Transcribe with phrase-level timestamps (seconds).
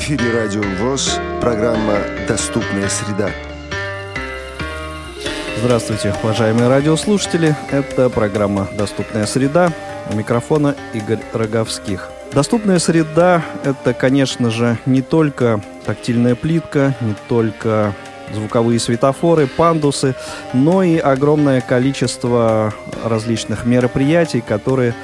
[0.00, 3.28] эфире Радио ВОЗ, программа «Доступная среда».
[5.58, 7.54] Здравствуйте, уважаемые радиослушатели.
[7.70, 9.70] Это программа «Доступная среда».
[10.10, 12.08] У микрофона Игорь Роговских.
[12.32, 17.92] Доступная среда– это, конечно же, не только тактильная плитка, не только
[18.32, 20.14] звуковые светофоры, пандусы,
[20.54, 22.72] но и огромное количество
[23.04, 24.94] различных мероприятий, которые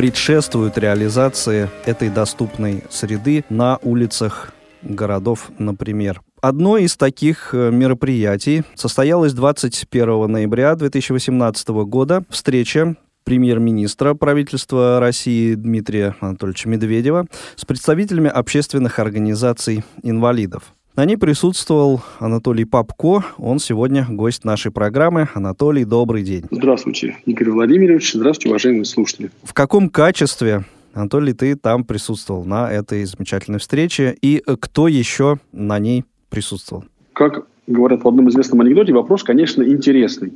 [0.00, 4.50] предшествуют реализации этой доступной среды на улицах
[4.80, 6.22] городов, например.
[6.40, 12.24] Одно из таких э, мероприятий состоялось 21 ноября 2018 года.
[12.30, 17.26] Встреча премьер-министра правительства России Дмитрия Анатольевича Медведева
[17.56, 20.72] с представителями общественных организаций инвалидов.
[21.00, 23.24] На ней присутствовал Анатолий Попко.
[23.38, 25.30] Он сегодня гость нашей программы.
[25.32, 26.44] Анатолий, добрый день.
[26.50, 28.12] Здравствуйте, Игорь Владимирович.
[28.12, 29.30] Здравствуйте, уважаемые слушатели.
[29.42, 34.14] В каком качестве, Анатолий, ты там присутствовал на этой замечательной встрече?
[34.20, 36.84] И кто еще на ней присутствовал?
[37.14, 40.34] Как говорят в одном известном анекдоте, вопрос, конечно, интересный.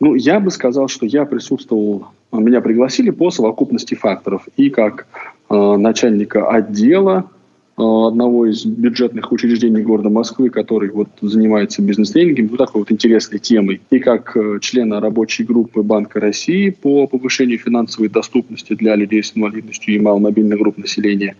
[0.00, 4.48] Ну, я бы сказал, что я присутствовал, меня пригласили по совокупности факторов.
[4.56, 5.06] И как
[5.50, 7.28] э, начальника отдела
[7.76, 13.82] одного из бюджетных учреждений города Москвы, который вот занимается бизнес-тренингом, ну, такой вот интересной темой,
[13.90, 19.32] и как э, члена рабочей группы Банка России по повышению финансовой доступности для людей с
[19.36, 21.36] инвалидностью и маломобильных групп населения,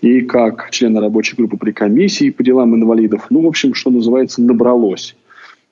[0.00, 3.26] и как члена рабочей группы при комиссии по делам инвалидов.
[3.30, 5.14] Ну, в общем, что называется, набралось.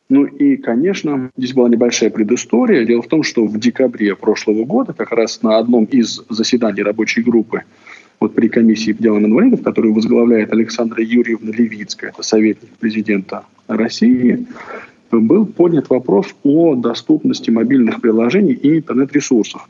[0.08, 2.84] Ну и, конечно, здесь была небольшая предыстория.
[2.84, 7.22] Дело в том, что в декабре прошлого года, как раз на одном из заседаний рабочей
[7.22, 7.62] группы,
[8.22, 14.46] вот при комиссии по делам инвалидов, которую возглавляет Александра Юрьевна Левицкая, это советник президента России,
[15.10, 19.68] был поднят вопрос о доступности мобильных приложений и интернет-ресурсов.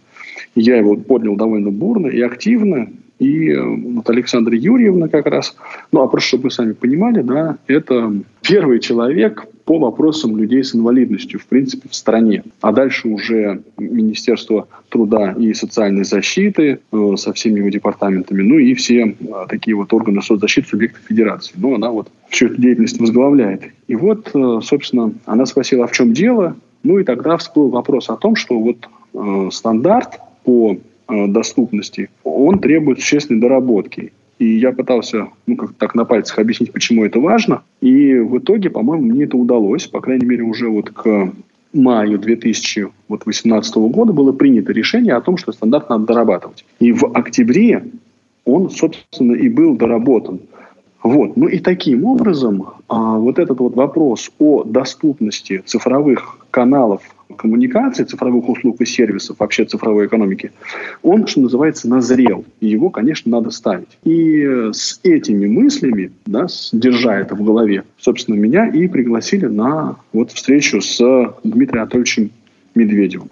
[0.55, 5.55] Я его поднял довольно бурно и активно, и э, вот Александра Юрьевна как раз,
[5.93, 10.75] ну а просто чтобы вы сами понимали, да, это первый человек по вопросам людей с
[10.75, 12.43] инвалидностью, в принципе, в стране.
[12.61, 18.75] А дальше уже Министерство труда и социальной защиты э, со всеми его департаментами, ну и
[18.75, 21.55] все э, такие вот органы соцзащиты субъектов федерации.
[21.57, 23.63] Ну, она вот всю эту деятельность возглавляет.
[23.87, 26.57] И вот, э, собственно, она спросила, а в чем дело?
[26.83, 30.77] Ну и тогда всплыл вопрос о том, что вот э, стандарт по
[31.09, 34.13] э, доступности, он требует существенной доработки.
[34.39, 37.63] И я пытался, ну, как так на пальцах объяснить, почему это важно.
[37.81, 39.87] И в итоге, по-моему, мне это удалось.
[39.87, 41.33] По крайней мере, уже вот к
[41.73, 46.65] маю 2018 года было принято решение о том, что стандарт надо дорабатывать.
[46.81, 47.85] И в октябре
[48.45, 50.41] он, собственно, и был доработан.
[51.03, 51.37] Вот.
[51.37, 58.49] Ну и таким образом а, вот этот вот вопрос о доступности цифровых каналов коммуникаций, цифровых
[58.49, 60.53] услуг и сервисов, вообще цифровой экономики,
[61.03, 62.45] он, что называется, назрел.
[62.61, 63.99] И его, конечно, надо ставить.
[64.05, 70.33] И с этими мыслями, да, держа это в голове, собственно, меня и пригласили на вот
[70.33, 70.99] встречу с
[71.45, 72.31] Дмитрием Анатольевичем
[72.75, 73.31] Медведевым.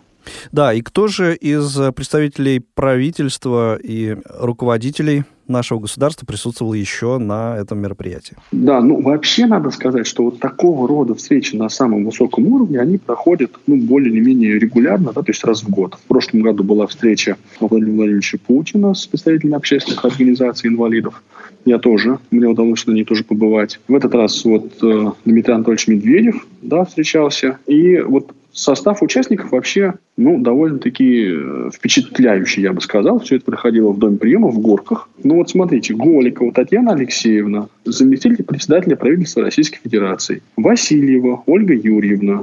[0.52, 7.78] Да, и кто же из представителей правительства и руководителей нашего государства присутствовал еще на этом
[7.78, 8.36] мероприятии?
[8.52, 12.98] Да, ну вообще надо сказать, что вот такого рода встречи на самом высоком уровне, они
[12.98, 15.94] проходят ну, более или менее регулярно, да, то есть раз в год.
[15.94, 21.22] В прошлом году была встреча Владимира Владимировича Путина с представителями общественных организаций инвалидов.
[21.64, 23.80] Я тоже, мне удалось на ней тоже побывать.
[23.86, 27.58] В этот раз вот э, Дмитрий Анатольевич Медведев, да, встречался.
[27.66, 33.20] И вот Состав участников вообще ну, довольно-таки э, впечатляющий, я бы сказал.
[33.20, 35.08] Все это проходило в Доме приема в Горках.
[35.22, 42.42] Ну вот смотрите, Голикова Татьяна Алексеевна, заместитель председателя правительства Российской Федерации, Васильева Ольга Юрьевна,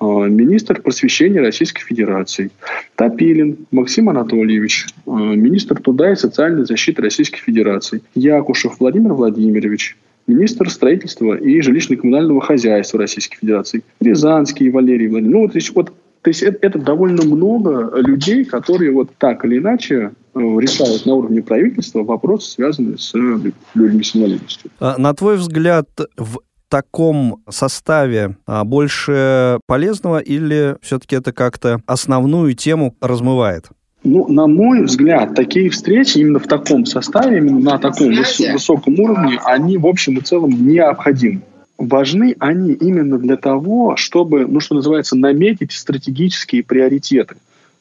[0.00, 2.50] э, министр просвещения Российской Федерации,
[2.94, 9.96] Топилин Максим Анатольевич, э, министр труда и социальной защиты Российской Федерации, Якушев Владимир Владимирович,
[10.28, 15.34] министр строительства и жилищно-коммунального хозяйства Российской Федерации, Рязанский Валерий Владимирович.
[15.34, 19.44] Ну, вот, то есть, вот, то есть это, это довольно много людей, которые вот так
[19.44, 24.70] или иначе э, решают на уровне правительства вопросы, связанные с людьми с инвалидностью.
[24.78, 32.54] А, на твой взгляд, в таком составе а, больше полезного или все-таки это как-то основную
[32.54, 33.68] тему размывает?
[34.08, 38.98] Ну, на мой взгляд, такие встречи именно в таком составе, именно на таком выс- высоком
[38.98, 41.42] уровне, они в общем и целом необходимы.
[41.76, 47.36] Важны они именно для того, чтобы, ну, что называется, наметить стратегические приоритеты,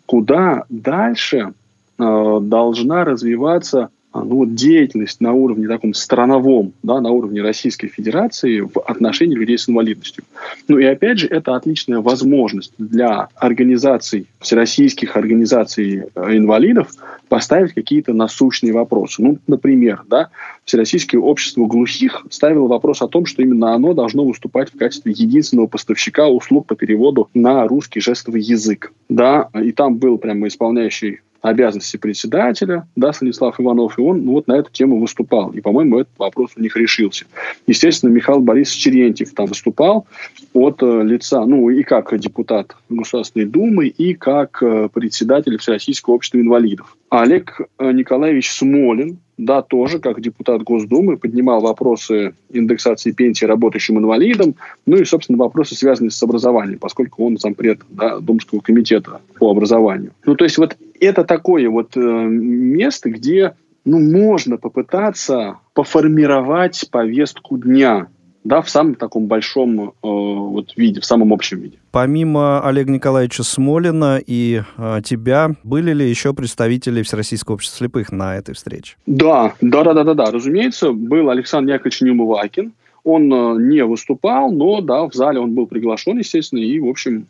[0.06, 1.54] куда дальше
[1.98, 8.62] э, должна развиваться ну, вот деятельность на уровне таком страновом, да, на уровне Российской Федерации
[8.62, 10.24] в отношении людей с инвалидностью.
[10.68, 16.92] Ну и опять же, это отличная возможность для организаций, всероссийских организаций э, инвалидов
[17.28, 19.22] поставить какие-то насущные вопросы.
[19.22, 20.30] Ну, например, да,
[20.68, 25.68] Всероссийское общество глухих ставило вопрос о том, что именно оно должно выступать в качестве единственного
[25.68, 28.92] поставщика услуг по переводу на русский жестовый язык.
[29.08, 34.48] Да, и там был прямо исполняющий обязанности председателя, да, Станислав Иванов, и он ну, вот
[34.48, 35.52] на эту тему выступал.
[35.52, 37.26] И, по-моему, этот вопрос у них решился.
[37.68, 40.08] Естественно, Михаил Борисович Черентьев там выступал
[40.54, 46.40] от э, лица, ну, и как депутат Государственной Думы, и как э, председатель Всероссийского общества
[46.40, 46.96] инвалидов.
[47.10, 54.56] Олег э, Николаевич Смолин, да, тоже как депутат Госдумы поднимал вопросы индексации пенсии работающим инвалидам,
[54.86, 60.12] ну и, собственно, вопросы, связанные с образованием, поскольку он зампред да, Думского комитета по образованию.
[60.26, 63.56] Ну, то есть вот это такое вот э, место, где
[63.86, 68.08] ну, можно попытаться поформировать повестку дня
[68.48, 71.80] да, в самом таком большом э, вот виде, в самом общем виде.
[71.92, 78.38] Помимо Олега Николаевича Смолина и э, тебя, были ли еще представители Всероссийского общества слепых на
[78.38, 78.96] этой встрече?
[79.06, 80.32] Да, да, да, да, да, да.
[80.32, 82.72] Разумеется, был Александр Яковлевич Нюмывакин.
[83.04, 87.28] Он э, не выступал, но да, в зале он был приглашен, естественно, и, в общем,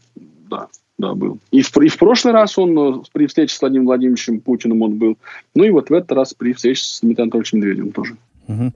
[0.50, 0.68] да,
[0.98, 1.40] да, был.
[1.52, 4.96] И в, и в прошлый раз он э, при встрече с Владимиром Владимировичем Путиным он
[4.96, 5.18] был.
[5.56, 8.18] Ну и вот в этот раз при встрече с Дмитрием Анатольевичем Медведевым тоже.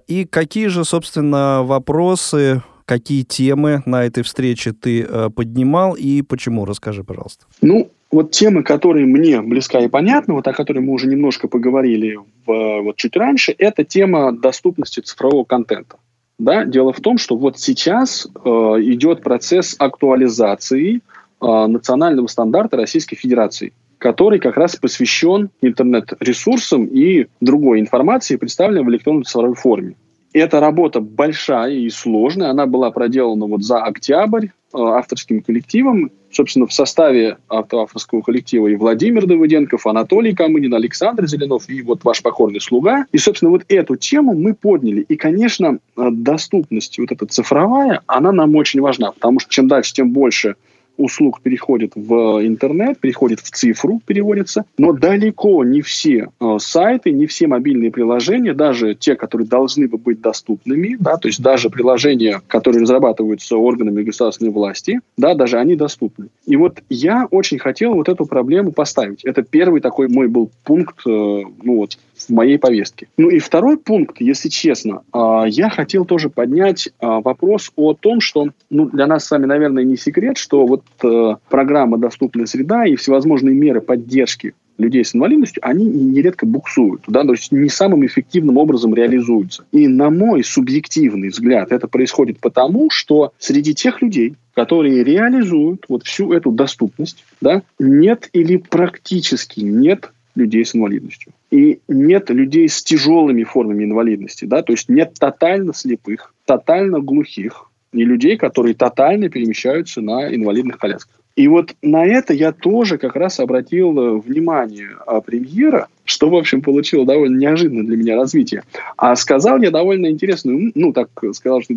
[0.07, 6.65] И какие же, собственно, вопросы, какие темы на этой встрече ты э, поднимал и почему?
[6.65, 7.45] Расскажи, пожалуйста.
[7.62, 12.19] Ну, вот темы, которые мне близка и понятна, вот о которой мы уже немножко поговорили
[12.45, 15.95] в, вот чуть раньше, это тема доступности цифрового контента.
[16.38, 16.65] Да?
[16.65, 21.00] Дело в том, что вот сейчас э, идет процесс актуализации э,
[21.41, 29.23] национального стандарта Российской Федерации который как раз посвящен интернет-ресурсам и другой информации, представленной в электронной
[29.23, 29.95] цифровой форме.
[30.33, 32.49] Эта работа большая и сложная.
[32.49, 36.11] Она была проделана вот за октябрь э, авторским коллективом.
[36.31, 42.23] Собственно, в составе авторского коллектива и Владимир Давыденков, Анатолий Камынин, Александр Зеленов и вот ваш
[42.23, 43.05] покорный слуга.
[43.11, 45.01] И, собственно, вот эту тему мы подняли.
[45.01, 49.94] И, конечно, э, доступность вот эта цифровая, она нам очень важна, потому что чем дальше,
[49.94, 50.55] тем больше
[51.01, 57.25] услуг переходит в интернет, переходит в цифру, переводится, но далеко не все э, сайты, не
[57.25, 62.42] все мобильные приложения, даже те, которые должны бы быть доступными, да, то есть даже приложения,
[62.48, 66.27] которые разрабатываются органами государственной власти, да, даже они доступны.
[66.45, 69.24] И вот я очень хотел вот эту проблему поставить.
[69.24, 73.07] Это первый такой мой был пункт, э, ну вот, в моей повестке.
[73.18, 78.21] Ну и второй пункт, если честно, э, я хотел тоже поднять э, вопрос о том,
[78.21, 82.95] что, ну, для нас с вами, наверное, не секрет, что вот программа «Доступная среда» и
[82.95, 88.57] всевозможные меры поддержки людей с инвалидностью, они нередко буксуют, да, то есть не самым эффективным
[88.57, 89.63] образом реализуются.
[89.71, 96.03] И на мой субъективный взгляд это происходит потому, что среди тех людей, которые реализуют вот
[96.03, 101.33] всю эту доступность, да, нет или практически нет людей с инвалидностью.
[101.51, 107.69] И нет людей с тяжелыми формами инвалидности, да, то есть нет тотально слепых, тотально глухих,
[107.93, 111.21] и людей, которые тотально перемещаются на инвалидных колясках.
[111.35, 116.35] И вот на это я тоже как раз обратил э, внимание а, премьера, что, в
[116.35, 118.63] общем, получило довольно неожиданное для меня развитие.
[118.97, 121.75] А сказал я довольно интересную, ну, так сказал, что,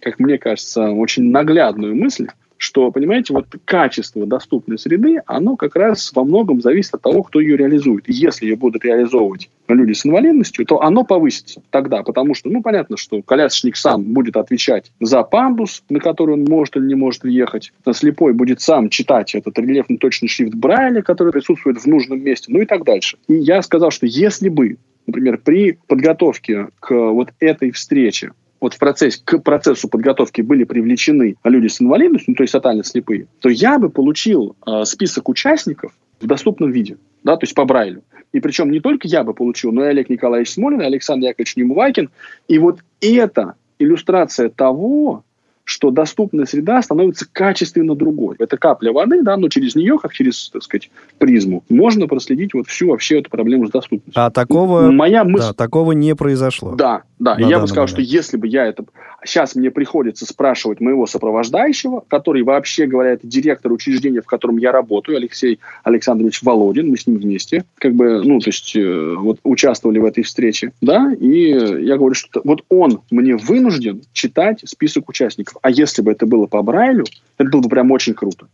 [0.00, 2.28] как мне кажется, очень наглядную мысль,
[2.62, 7.40] что, понимаете, вот качество доступной среды, оно как раз во многом зависит от того, кто
[7.40, 8.08] ее реализует.
[8.08, 12.62] И если ее будут реализовывать люди с инвалидностью, то оно повысится тогда, потому что, ну,
[12.62, 17.24] понятно, что колясочник сам будет отвечать за пандус, на который он может или не может
[17.24, 22.22] въехать, а слепой будет сам читать этот рельефный точный шрифт Брайля, который присутствует в нужном
[22.22, 23.16] месте, ну и так дальше.
[23.26, 24.76] И я сказал, что если бы
[25.08, 28.30] например, при подготовке к вот этой встрече
[28.62, 32.84] вот в процессе, к процессу подготовки были привлечены люди с инвалидностью, ну, то есть тотально
[32.84, 37.64] слепые, то я бы получил э, список участников в доступном виде, да, то есть по
[37.64, 38.02] Брайлю.
[38.32, 41.56] И причем не только я бы получил, но и Олег Николаевич Смолин, и Александр Яковлевич
[41.56, 42.10] Немувакин.
[42.48, 45.24] И вот это иллюстрация того,
[45.64, 48.36] что доступная среда становится качественно другой.
[48.38, 52.66] Это капля воды, да, но через нее, как через, так сказать, призму, можно проследить вот
[52.66, 54.12] всю вообще эту проблему с доступностью.
[54.22, 55.48] А такого, Моя мысль...
[55.48, 56.74] да, такого не произошло.
[56.74, 57.36] Да, да.
[57.36, 57.90] И я бы сказал, момент.
[57.90, 58.84] что если бы я это...
[59.24, 64.72] Сейчас мне приходится спрашивать моего сопровождающего, который, вообще говоря, это директор учреждения, в котором я
[64.72, 69.38] работаю, Алексей Александрович Володин, мы с ним вместе, как бы, ну, то есть, э, вот
[69.44, 71.50] участвовали в этой встрече, да, и
[71.84, 75.51] я говорю, что вот он мне вынужден читать список участников.
[75.60, 77.04] А если бы это было по Брайлю,
[77.38, 78.46] это было бы прям очень круто.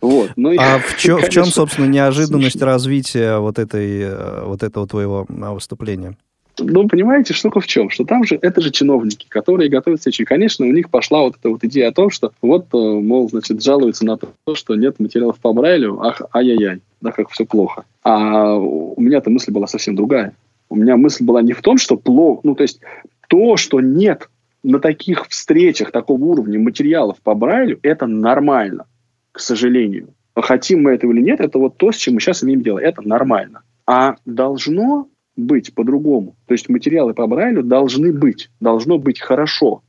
[0.00, 0.30] Вот.
[0.36, 2.66] Ну, а я, в, чем, конечно, в чем, собственно, неожиданность смешно.
[2.66, 6.16] развития вот, этой, э, вот этого твоего а, выступления?
[6.58, 7.88] Ну, понимаете, штука в чем?
[7.88, 10.22] Что там же, это же чиновники, которые готовят встречу.
[10.22, 13.28] И, конечно, у них пошла вот эта вот идея о том, что вот, э, мол,
[13.30, 17.84] значит, жалуются на то, что нет материалов по Брайлю, ах, ай-яй-яй, да, как все плохо.
[18.02, 20.34] А у меня-то мысль была совсем другая.
[20.68, 22.80] У меня мысль была не в том, что плохо, ну, то есть
[23.28, 24.28] то, что нет
[24.62, 28.86] на таких встречах такого уровня материалов по Брайлю, это нормально,
[29.32, 30.14] к сожалению.
[30.34, 32.78] Хотим мы этого или нет, это вот то, с чем мы сейчас имеем дело.
[32.78, 33.62] Это нормально.
[33.86, 36.36] А должно быть по-другому.
[36.46, 38.50] То есть материалы по Брайлю должны быть.
[38.60, 39.82] Должно быть хорошо.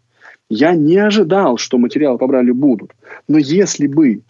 [0.50, 2.94] Я не ожидал, что материалы по Брайлю будут.
[3.28, 4.22] Но если бы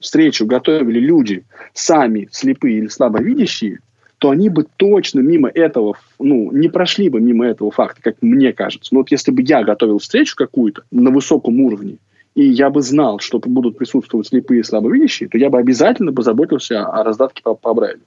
[0.00, 3.80] встречу готовили люди сами слепые или слабовидящие,
[4.20, 8.52] то они бы точно мимо этого, ну, не прошли бы мимо этого факта, как мне
[8.52, 8.94] кажется.
[8.94, 11.96] Но вот если бы я готовил встречу какую-то на высоком уровне,
[12.34, 16.22] и я бы знал, что будут присутствовать слепые и слабовидящие, то я бы обязательно бы
[16.22, 18.02] заботился о раздатке по, по Брайлю.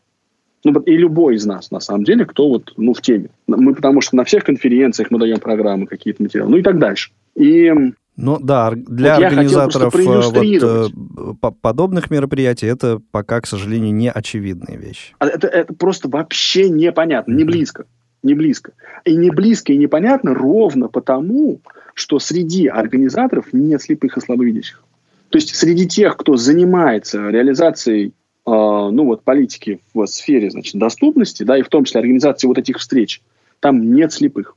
[0.64, 3.30] Ну, и любой из нас, на самом деле, кто вот, ну, в теме.
[3.48, 7.10] Мы, потому что на всех конференциях мы даем программы, какие-то материалы, ну и так дальше.
[7.36, 7.74] И
[8.16, 14.12] ну да, для вот организаторов э, вот, э, подобных мероприятий это пока, к сожалению, не
[14.12, 15.14] очевидная вещь.
[15.18, 17.86] А это, это просто вообще непонятно, не близко.
[18.22, 18.74] Не близко.
[19.04, 21.60] И не близко и непонятно ровно потому,
[21.96, 24.84] что среди организаторов нет слепых и слабовидящих.
[25.30, 28.12] То есть среди тех, кто занимается реализацией э,
[28.46, 32.78] ну вот, политики в сфере значит, доступности, да, и в том числе организации вот этих
[32.78, 33.24] встреч,
[33.60, 34.56] там нет слепых.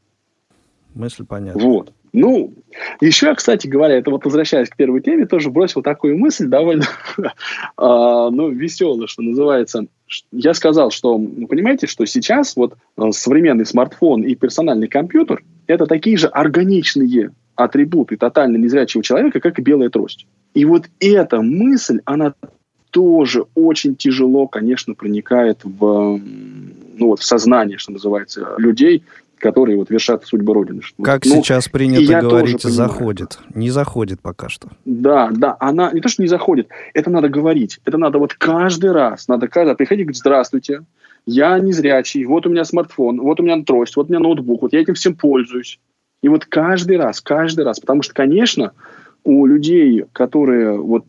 [0.97, 1.63] Мысль понятна.
[1.63, 1.93] Вот.
[2.15, 2.55] Ну,
[3.03, 6.87] еще, кстати говоря, это вот возвращаясь к первой теме, тоже бросил такую мысль довольно
[7.77, 9.87] а, ну, веселую, что называется.
[10.33, 15.87] Я сказал, что, вы понимаете, что сейчас вот э, современный смартфон и персональный компьютер– это
[15.87, 20.27] такие же органичные атрибуты тотально незрячего человека, как и белая трость.
[20.55, 22.33] И вот эта мысль, она
[22.91, 26.19] тоже очень тяжело, конечно, проникает в,
[26.97, 29.03] ну, вот в сознание, что называется, людей,
[29.39, 30.81] которые вот вершат судьбы Родины.
[31.03, 33.39] Как ну, сейчас принято говорить, заходит.
[33.55, 34.69] Не заходит пока что.
[34.85, 37.79] Да, да, она не то, что не заходит, это надо говорить.
[37.85, 40.81] Это надо вот каждый раз, надо каждый раз приходить и говорить, здравствуйте,
[41.27, 44.73] я незрячий, вот у меня смартфон, вот у меня трость, вот у меня ноутбук, вот
[44.73, 45.79] я этим всем пользуюсь.
[46.23, 48.73] И вот каждый раз, каждый раз, потому что, конечно,
[49.25, 51.05] у людей, которые вот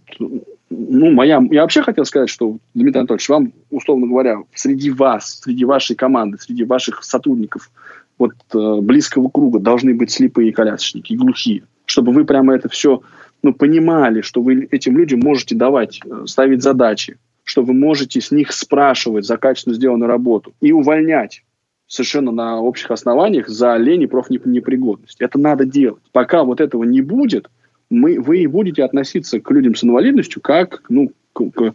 [0.70, 5.66] ну, моя, я вообще хотел сказать, что, Дмитрий Анатольевич, вам, условно говоря, среди вас, среди
[5.66, 7.72] вашей команды, среди ваших сотрудников
[8.18, 13.02] вот э, близкого круга должны быть слепые колясочники, глухие, чтобы вы прямо это все
[13.44, 18.32] ну, понимали, что вы этим людям можете давать, э, ставить задачи, что вы можете с
[18.32, 21.44] них спрашивать за качественно сделанную работу и увольнять
[21.88, 25.22] совершенно на общих основаниях за лень и профнепригодность.
[25.22, 26.04] Это надо делать.
[26.12, 27.50] Пока вот этого не будет,
[27.90, 31.74] мы, вы и будете относиться к людям с инвалидностью как, ну, к, к,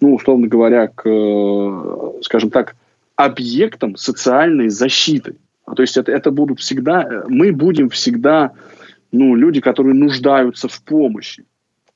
[0.00, 2.76] ну условно говоря, к, э, скажем так,
[3.16, 5.34] объектам социальной защиты.
[5.68, 8.52] А, то есть это, это будут всегда, э, мы будем всегда,
[9.12, 11.44] ну, люди, которые нуждаются в помощи.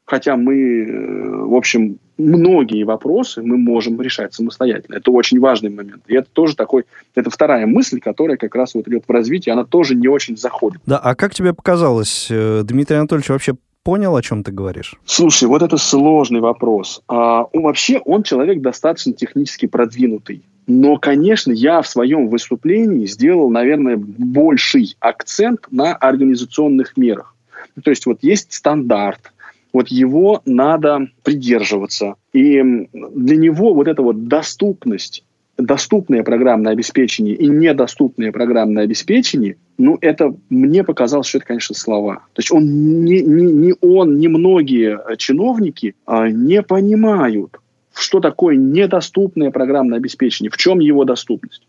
[0.05, 4.97] Хотя мы, э, в общем, многие вопросы мы можем решать самостоятельно.
[4.97, 6.03] Это очень важный момент.
[6.07, 9.65] И это тоже такой, это вторая мысль, которая как раз вот идет в развитии, она
[9.65, 10.81] тоже не очень заходит.
[10.85, 14.97] Да, а как тебе показалось, э, Дмитрий Анатольевич вообще понял, о чем ты говоришь?
[15.07, 17.03] Слушай, вот это сложный вопрос.
[17.09, 20.43] А, вообще он человек достаточно технически продвинутый.
[20.67, 27.35] Но, конечно, я в своем выступлении сделал, наверное, больший акцент на организационных мерах.
[27.83, 29.33] То есть вот есть стандарт,
[29.73, 32.15] вот его надо придерживаться.
[32.33, 35.25] И для него вот эта вот доступность,
[35.57, 42.17] доступное программное обеспечение и недоступное программное обеспечение, ну, это мне показалось, что это, конечно, слова.
[42.35, 47.59] То есть он, не, не, не он, не многие чиновники а, не понимают,
[47.95, 51.67] что такое недоступное программное обеспечение, в чем его доступность.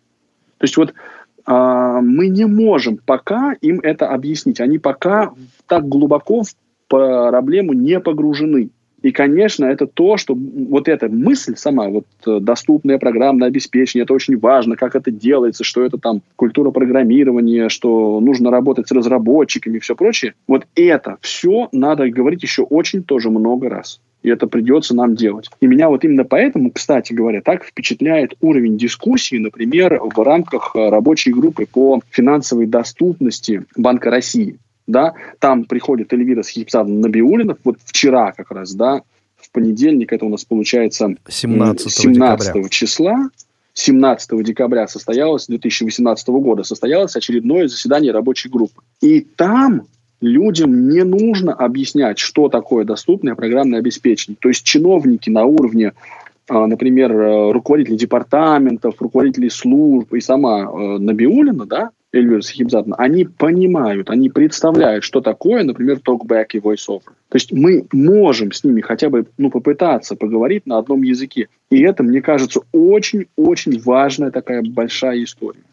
[0.57, 0.93] То есть вот
[1.45, 4.61] а, мы не можем пока им это объяснить.
[4.61, 5.33] Они пока
[5.67, 6.53] так глубоко в
[6.87, 8.69] проблему не погружены.
[9.01, 14.13] И, конечно, это то, что вот эта мысль сама, вот э, доступное программное обеспечение, это
[14.13, 19.75] очень важно, как это делается, что это там культура программирования, что нужно работать с разработчиками
[19.75, 20.35] и все прочее.
[20.47, 25.49] Вот это все надо говорить еще очень тоже много раз и это придется нам делать.
[25.59, 30.89] И меня вот именно поэтому, кстати говоря, так впечатляет уровень дискуссии, например, в рамках э,
[30.89, 34.57] рабочей группы по финансовой доступности Банка России.
[34.87, 39.01] Да, там приходит Эльвира Схипсадовна Набиулина, вот вчера как раз, да,
[39.37, 42.69] в понедельник, это у нас получается 17, 17 декабря.
[42.69, 43.29] числа,
[43.73, 48.81] 17 декабря состоялось, 2018 года состоялось очередное заседание рабочей группы.
[49.01, 49.83] И там
[50.23, 54.37] людям не нужно объяснять, что такое доступное программное обеспечение.
[54.39, 55.93] То есть чиновники на уровне,
[56.49, 63.25] а, например, э, руководителей департаментов, руководителей служб и сама э, Набиулина, да, Эльвира Сахибзадна, они
[63.25, 67.01] понимают, они представляют, что такое, например, токбэк и voiceover.
[67.29, 71.47] То есть мы можем с ними хотя бы ну, попытаться поговорить на одном языке.
[71.71, 75.63] И это, мне кажется, очень-очень важная такая большая история.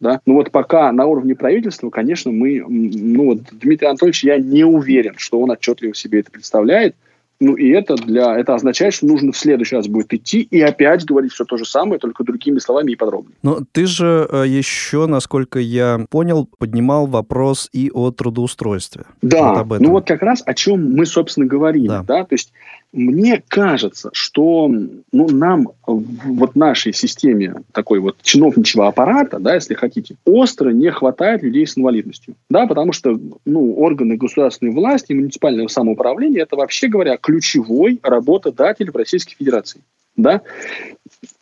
[0.00, 0.20] Да?
[0.26, 5.14] Ну вот пока на уровне правительства, конечно, мы, ну вот Дмитрий Анатольевич, я не уверен,
[5.16, 6.96] что он отчетливо себе это представляет.
[7.42, 11.06] Ну и это, для, это означает, что нужно в следующий раз будет идти и опять
[11.06, 13.34] говорить все то же самое, только другими словами и подробнее.
[13.42, 19.04] Но ты же э, еще, насколько я понял, поднимал вопрос и о трудоустройстве.
[19.22, 21.88] Да, вот ну вот как раз о чем мы, собственно, говорили.
[21.88, 22.02] Да.
[22.02, 22.24] Да?
[22.24, 22.52] То есть
[22.92, 29.74] мне кажется, что ну, нам в вот нашей системе такой вот чиновничьего аппарата, да, если
[29.74, 32.34] хотите, остро не хватает людей с инвалидностью.
[32.48, 38.96] Да, потому что ну, органы государственной власти, муниципального самоуправления– это, вообще говоря, ключевой работодатель в
[38.96, 39.82] Российской Федерации.
[40.16, 40.42] Да?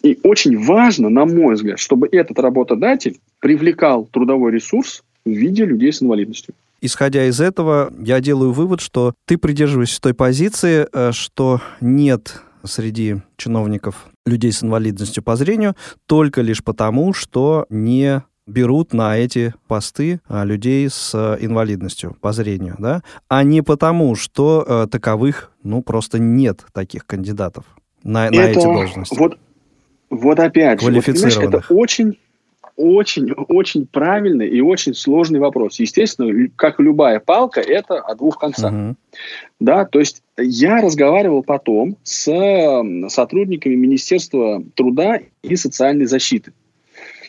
[0.03, 5.93] И очень важно, на мой взгляд, чтобы этот работодатель привлекал трудовой ресурс в виде людей
[5.93, 6.55] с инвалидностью.
[6.81, 13.17] Исходя из этого, я делаю вывод, что ты придерживаешься той позиции, э, что нет среди
[13.37, 15.75] чиновников людей с инвалидностью по зрению
[16.07, 22.77] только лишь потому, что не берут на эти посты а, людей с инвалидностью по зрению,
[22.79, 27.65] да, а не потому, что э, таковых, ну, просто нет таких кандидатов
[28.03, 29.19] на, на эти должности.
[29.19, 29.39] Вот,
[30.09, 32.19] вот опять вот, это очень
[32.79, 35.81] очень, очень правильный и очень сложный вопрос.
[35.81, 38.73] Естественно, как любая палка, это о двух концах.
[38.73, 38.95] Uh-huh.
[39.59, 42.25] Да, то есть я разговаривал потом с
[43.09, 46.53] сотрудниками Министерства труда и социальной защиты.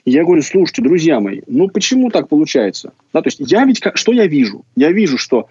[0.06, 2.94] я говорю, слушайте, друзья мои, ну почему так получается?
[3.12, 4.64] Да, то есть я ведь, что я вижу?
[4.76, 5.48] Я вижу, что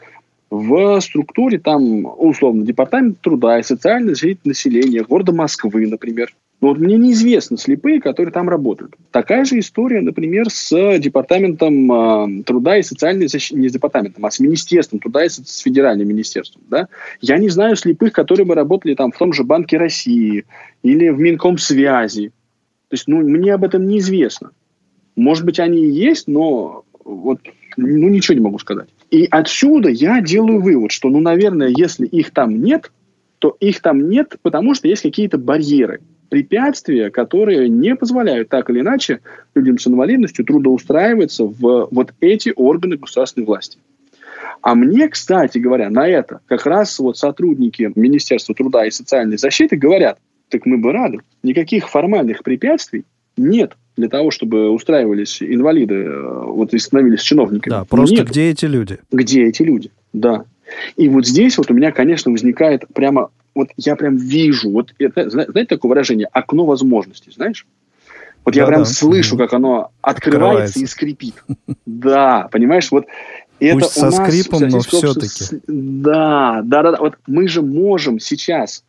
[0.49, 6.79] в структуре там, условно, Департамент труда и социальной защиты населения города Москвы, например, но вот
[6.79, 8.97] мне неизвестны слепые, которые там работают.
[9.13, 14.31] Такая же история, например, с департаментом э, труда и социальной защиты, не с департаментом, а
[14.31, 16.63] с министерством труда и с федеральным министерством.
[16.69, 16.89] Да?
[17.21, 20.47] Я не знаю слепых, которые бы работали там в том же Банке России
[20.83, 22.31] или в Минкомсвязи.
[22.89, 24.51] То есть, ну, мне об этом неизвестно.
[25.15, 27.39] Может быть, они и есть, но вот,
[27.77, 28.89] ну, ничего не могу сказать.
[29.13, 32.91] И отсюда я делаю вывод, что, ну, наверное, если их там нет,
[33.39, 38.81] то их там нет, потому что есть какие-то барьеры препятствия, которые не позволяют так или
[38.81, 39.21] иначе
[39.55, 43.79] людям с инвалидностью трудоустраиваться в вот эти органы государственной власти.
[44.61, 49.77] А мне, кстати говоря, на это как раз вот сотрудники Министерства труда и социальной защиты
[49.77, 53.05] говорят, так мы бы рады, никаких формальных препятствий
[53.37, 57.71] нет для того, чтобы устраивались инвалиды, э, вот и становились чиновниками.
[57.71, 58.29] Да, просто нет.
[58.29, 58.99] где эти люди?
[59.11, 60.45] Где эти люди, да.
[60.97, 65.29] И вот здесь вот у меня, конечно, возникает прямо вот я прям вижу, вот это,
[65.29, 67.67] знаете такое выражение, окно возможностей, знаешь?
[68.45, 68.87] Вот я да, прям да.
[68.87, 70.81] слышу, как оно открывается, открывается.
[70.81, 71.35] и скрипит.
[71.87, 73.07] Да, понимаешь, вот
[73.59, 75.61] это Пусть со скрипом, но все-таки.
[75.67, 76.99] Да, да, да, да.
[76.99, 78.85] Вот мы же можем сейчас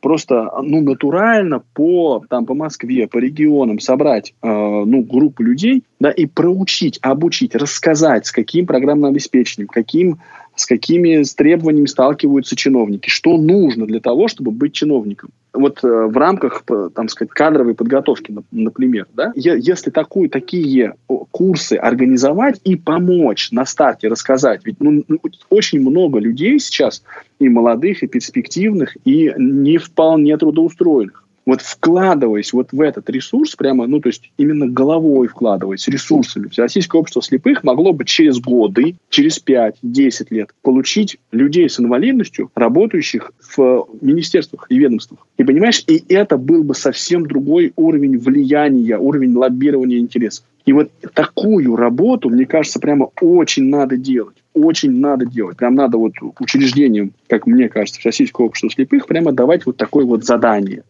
[0.00, 6.10] просто ну, натурально по, там, по Москве, по регионам собрать э, ну, группу людей да,
[6.10, 10.18] и проучить, обучить, рассказать, с каким программным обеспечением, каким
[10.56, 15.30] с какими требованиями сталкиваются чиновники, что нужно для того, чтобы быть чиновником.
[15.52, 16.64] Вот э, в рамках,
[16.94, 20.94] там сказать, кадровой подготовки, например, да, если такую, такие
[21.30, 25.04] курсы организовать и помочь на старте рассказать, ведь ну,
[25.50, 27.02] очень много людей сейчас,
[27.38, 33.86] и молодых, и перспективных, и не вполне трудоустроенных вот вкладываясь вот в этот ресурс, прямо,
[33.86, 39.42] ну, то есть именно головой вкладываясь, ресурсами, Всероссийское общество слепых могло бы через годы, через
[39.44, 45.26] 5-10 лет получить людей с инвалидностью, работающих в министерствах и ведомствах.
[45.36, 50.44] И понимаешь, и это был бы совсем другой уровень влияния, уровень лоббирования интересов.
[50.64, 54.36] И вот такую работу, мне кажется, прямо очень надо делать.
[54.54, 55.58] Очень надо делать.
[55.58, 60.24] Прям надо вот учреждениям, как мне кажется, Всероссийского общества слепых, прямо давать вот такое вот
[60.24, 60.82] задание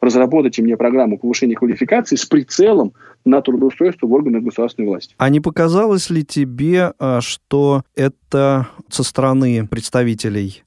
[0.00, 2.92] разработайте мне программу повышения квалификации с прицелом
[3.24, 5.14] на трудоустройство в органах государственной власти.
[5.18, 10.62] А не показалось ли тебе, а, что это со стороны представителей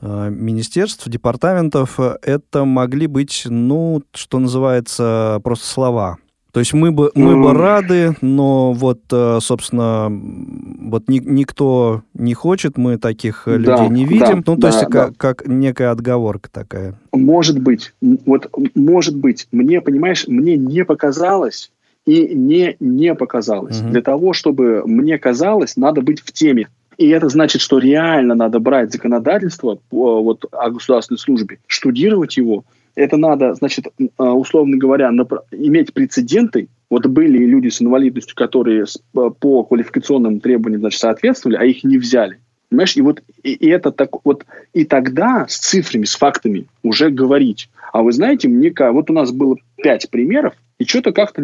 [0.00, 6.18] а, министерств, департаментов, это могли быть, ну, что называется, просто слова?
[6.52, 12.34] То есть мы бы, мы бы рады, но вот, э, собственно, вот ни, никто не
[12.34, 14.42] хочет, мы таких да, людей не видим.
[14.42, 14.86] Да, ну, то да, есть да.
[14.86, 16.94] Как, как некая отговорка такая.
[17.10, 17.94] Может быть.
[18.02, 19.48] Вот, может быть.
[19.50, 21.72] Мне, понимаешь, мне не показалось
[22.04, 23.80] и не не показалось.
[23.80, 23.88] Угу.
[23.88, 26.68] Для того, чтобы мне казалось, надо быть в теме.
[26.98, 33.16] И это значит, что реально надо брать законодательство вот, о государственной службе, штудировать его, это
[33.16, 35.10] надо, значит, а, условно говоря,
[35.50, 36.68] иметь прецеденты.
[36.90, 42.38] Вот были люди с инвалидностью, которые по квалификационным требованиям значит, соответствовали, а их не взяли.
[42.68, 47.10] Понимаешь, и вот и, и это так вот и тогда с цифрами, с фактами уже
[47.10, 47.68] говорить.
[47.92, 51.42] А вы знаете, мне вот у нас было пять примеров И что-то как-то...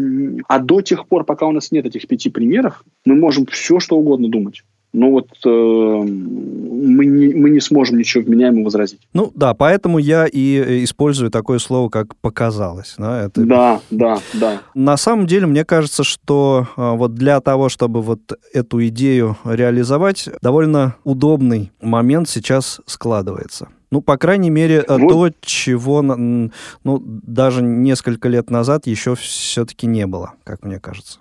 [0.48, 3.96] А до тех пор, пока у нас нет этих пяти примеров, мы можем все, что
[3.96, 4.62] угодно думать
[4.98, 8.98] ну вот э, мы, не, мы не сможем ничего вменяемо возразить.
[9.12, 12.94] Ну да, поэтому я и э, использую такое слово, как «показалось».
[12.98, 13.40] Да, это...
[13.44, 14.60] да, да, да.
[14.74, 18.20] На самом деле, мне кажется, что э, вот для того, чтобы вот
[18.52, 23.68] эту идею реализовать, довольно удобный момент сейчас складывается.
[23.92, 25.08] Ну, по крайней мере, э, вот.
[25.08, 26.50] то, чего ну,
[26.84, 31.20] даже несколько лет назад еще все-таки не было, как мне кажется.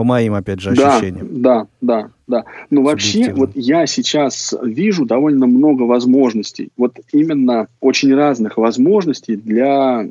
[0.00, 1.42] По моим, опять же, ощущениям.
[1.42, 2.44] Да, да, да, да.
[2.70, 6.70] Но вообще, вот я сейчас вижу довольно много возможностей.
[6.78, 10.08] Вот именно очень разных возможностей для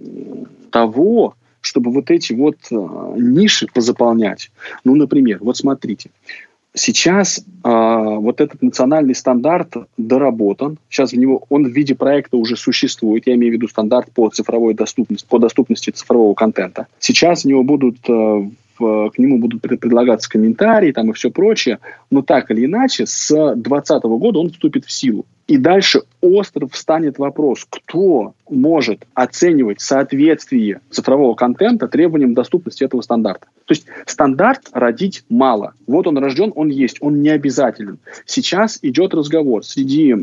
[0.69, 2.75] того, чтобы вот эти вот э,
[3.17, 4.52] ниши позаполнять.
[4.84, 6.12] Ну, например, вот смотрите,
[6.75, 10.77] Сейчас э, вот этот национальный стандарт доработан.
[10.89, 13.25] Сейчас в него он в виде проекта уже существует.
[13.25, 16.88] Я имею в виду стандарт по цифровой доступности, по доступности цифрового контента.
[16.99, 21.79] Сейчас в него будут э, к нему будут предлагаться комментарии там и все прочее,
[22.10, 25.25] но так или иначе с 2020 года он вступит в силу.
[25.50, 33.48] И дальше остро встанет вопрос, кто может оценивать соответствие цифрового контента требованиям доступности этого стандарта.
[33.66, 35.74] То есть стандарт родить мало.
[35.88, 37.98] Вот он рожден, он есть, он не обязателен.
[38.28, 40.14] Сейчас идет разговор среди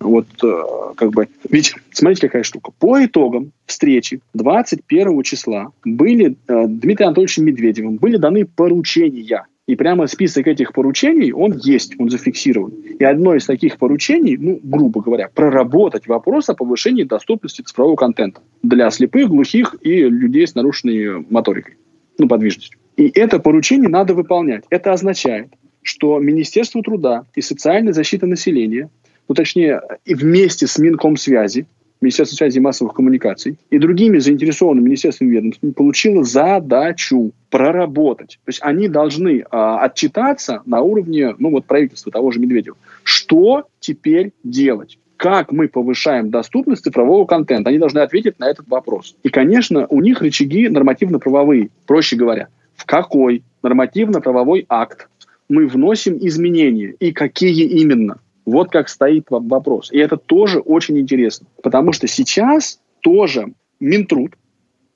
[0.00, 0.62] вот э,
[0.96, 1.28] как бы...
[1.50, 2.72] Ведь смотрите, какая штука.
[2.78, 10.06] По итогам встречи 21 числа были э, Дмитрием Анатольевичем Медведевым были даны поручения и прямо
[10.06, 12.72] список этих поручений, он есть, он зафиксирован.
[12.98, 18.40] И одно из таких поручений, ну, грубо говоря, проработать вопрос о повышении доступности цифрового контента
[18.62, 21.74] для слепых, глухих и людей с нарушенной моторикой,
[22.18, 22.78] ну, подвижностью.
[22.96, 24.64] И это поручение надо выполнять.
[24.70, 25.48] Это означает,
[25.82, 28.88] что Министерство труда и социальной защиты населения,
[29.28, 31.66] ну, точнее, и вместе с Минкомсвязи,
[32.00, 38.38] Министерство связи и массовых коммуникаций и другими заинтересованными министерствами ведомствами получило задачу проработать.
[38.44, 42.76] То есть они должны а, отчитаться на уровне ну, вот, правительства того же Медведева.
[43.02, 44.98] Что теперь делать?
[45.16, 47.70] Как мы повышаем доступность цифрового контента?
[47.70, 49.16] Они должны ответить на этот вопрос.
[49.22, 51.70] И, конечно, у них рычаги нормативно-правовые.
[51.86, 55.08] Проще говоря, в какой нормативно-правовой акт
[55.48, 58.20] мы вносим изменения и какие именно.
[58.46, 59.90] Вот как стоит вопрос.
[59.92, 61.48] И это тоже очень интересно.
[61.62, 64.34] Потому что сейчас тоже Минтруд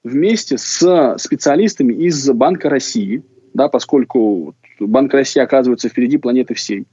[0.04, 6.86] вместе с специалистами из Банка России, да, поскольку Банк России оказывается впереди планеты всей,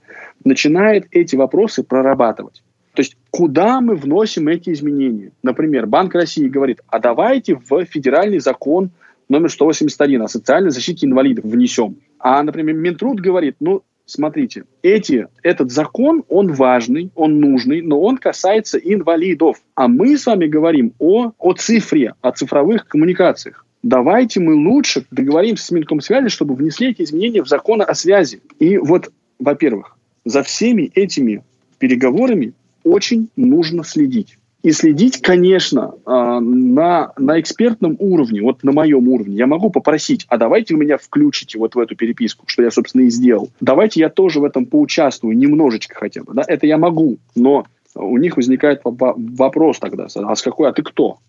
[0.44, 2.64] начинает эти вопросы прорабатывать.
[2.94, 5.32] То есть куда мы вносим эти изменения?
[5.44, 8.90] Например, Банк России говорит, а давайте в федеральный закон
[9.30, 11.98] номер 181 о социальной защите инвалидов внесем.
[12.18, 18.18] А, например, Минтруд говорит, ну, смотрите, эти, этот закон, он важный, он нужный, но он
[18.18, 19.62] касается инвалидов.
[19.76, 23.66] А мы с вами говорим о, о цифре, о цифровых коммуникациях.
[23.84, 28.42] Давайте мы лучше договоримся с Минкомсвязи, чтобы внесли эти изменения в закон о связи.
[28.60, 31.44] И вот, во-первых, за всеми этими
[31.78, 34.40] переговорами очень нужно следить.
[34.68, 39.38] И следить, конечно, а, на, на экспертном уровне, вот на моем уровне.
[39.38, 43.04] Я могу попросить, а давайте вы меня включите вот в эту переписку, что я, собственно,
[43.04, 43.50] и сделал.
[43.62, 46.34] Давайте я тоже в этом поучаствую, немножечко хотя бы.
[46.34, 46.44] Да?
[46.46, 51.20] Это я могу, но у них возникает вопрос тогда, а с какой, а ты кто?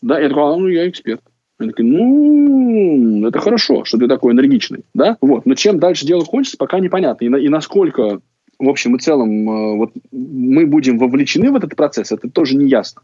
[0.00, 1.20] Да, я такой, а, ну, я эксперт.
[1.58, 5.18] Они такие, ну, это хорошо, что ты такой энергичный, да?
[5.20, 5.44] Вот.
[5.44, 7.26] Но чем дальше дело кончится, пока непонятно.
[7.26, 8.20] И, на, и насколько
[8.58, 12.68] в общем и целом э, вот мы будем вовлечены в этот процесс, это тоже не
[12.68, 13.02] ясно.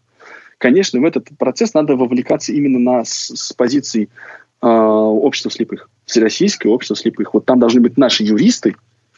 [0.58, 4.08] Конечно, в этот процесс надо вовлекаться именно на, с, с позиции
[4.62, 7.34] э, общества слепых, всероссийское общество слепых.
[7.34, 8.76] Вот там должны быть наши юристы,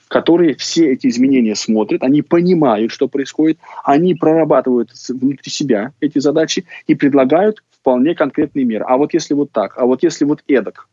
[0.09, 6.65] которые все эти изменения смотрят, они понимают, что происходит, они прорабатывают внутри себя эти задачи
[6.87, 8.85] и предлагают вполне конкретные меры.
[8.87, 10.89] А вот если вот так, а вот если вот эдак,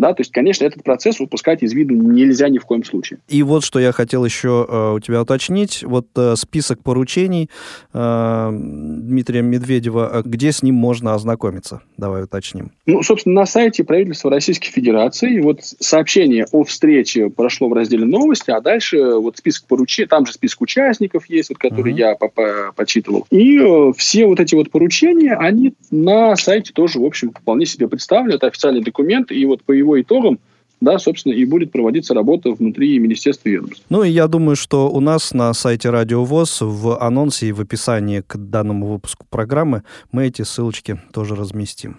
[0.00, 3.20] да, то есть, конечно, этот процесс упускать из виду нельзя ни в коем случае.
[3.28, 5.84] И вот что я хотел еще э, у тебя уточнить.
[5.84, 7.50] Вот э, список поручений
[7.92, 11.82] э, Дмитрия Медведева, э, где с ним можно ознакомиться?
[11.98, 12.72] Давай уточним.
[12.86, 18.50] Ну, собственно, на сайте правительства Российской Федерации вот сообщение о встрече прошло в разделе новости,
[18.50, 21.98] а дальше вот список поручений, там же список участников есть, вот, который uh-huh.
[21.98, 23.26] я по -по почитывал.
[23.30, 27.86] И э, все вот эти вот поручения, они на сайте тоже, в общем, вполне себе
[27.86, 28.36] представлены.
[28.36, 30.38] Это официальный документ, и вот по его его итогам
[30.80, 33.84] да, собственно, и будет проводиться работа внутри Министерства ведомств.
[33.90, 37.60] Ну и я думаю, что у нас на сайте Радио ВОЗ в анонсе и в
[37.60, 41.98] описании к данному выпуску программы мы эти ссылочки тоже разместим.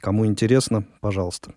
[0.00, 1.52] Кому интересно, пожалуйста.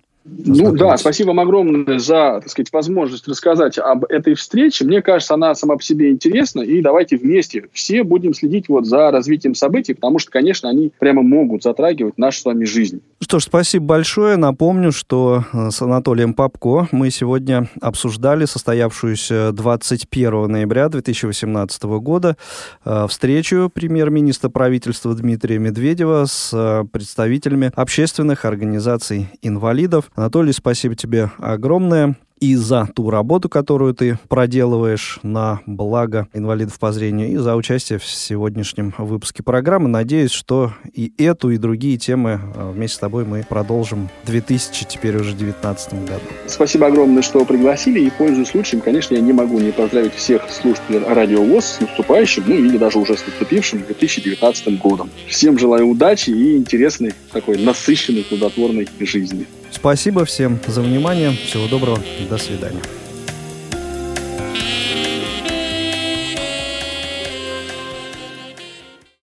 [0.45, 4.85] Ну да, спасибо вам огромное за, так сказать, возможность рассказать об этой встрече.
[4.85, 9.11] Мне кажется, она сама по себе интересна, и давайте вместе все будем следить вот за
[9.11, 13.01] развитием событий, потому что, конечно, они прямо могут затрагивать нашу с вами жизнь.
[13.19, 14.37] Что ж, спасибо большое.
[14.37, 22.37] Напомню, что э, с Анатолием Попко мы сегодня обсуждали состоявшуюся 21 ноября 2018 года
[22.85, 30.11] э, встречу премьер-министра правительства Дмитрия Медведева с э, представителями общественных организаций инвалидов.
[30.17, 36.91] Анатолий, спасибо тебе огромное и за ту работу, которую ты проделываешь на благо инвалидов по
[36.91, 39.89] зрению, и за участие в сегодняшнем выпуске программы.
[39.89, 44.85] Надеюсь, что и эту, и другие темы э, вместе с тобой мы продолжим в 2000,
[44.85, 46.25] теперь уже 2019 году.
[46.47, 51.03] Спасибо огромное, что пригласили, и пользуясь случаем, конечно, я не могу не поздравить всех слушателей
[51.07, 55.11] Радио ВОЗ с наступающим, ну или даже уже с наступившим 2019 годом.
[55.27, 59.45] Всем желаю удачи и интересной, такой насыщенной, плодотворной жизни.
[59.71, 61.31] Спасибо всем за внимание.
[61.31, 61.99] Всего доброго.
[62.29, 62.81] До свидания.